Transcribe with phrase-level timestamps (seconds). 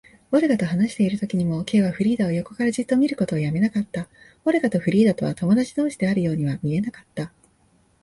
[0.31, 4.07] オルガと話しているときにも、Ｋ はフリーダを横からじっと見ることをやめなかった。
[4.43, 7.31] オルガとフリーダとは友だち同士であるようには見えなかった。